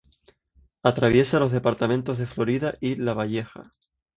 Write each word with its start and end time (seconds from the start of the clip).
Atraviesa 0.81 1.39
los 1.39 1.51
departamentos 1.51 2.17
de 2.17 2.25
Florida 2.25 2.73
y 2.79 2.95
Lavalleja. 2.95 3.69